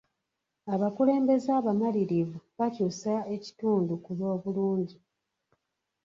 [0.73, 4.97] Abakulembeze abamalirivu bakyuusa ekitundu ku lw'obulungi.